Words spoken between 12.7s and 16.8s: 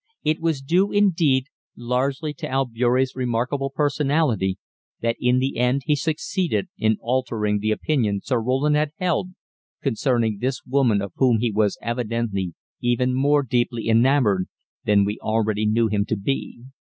even more deeply enamoured than we already knew him to be.